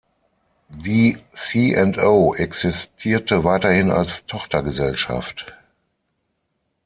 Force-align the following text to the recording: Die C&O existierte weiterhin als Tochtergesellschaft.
Die 0.77 1.19
C&O 1.35 2.33
existierte 2.33 3.43
weiterhin 3.43 3.91
als 3.91 4.25
Tochtergesellschaft. 4.25 5.53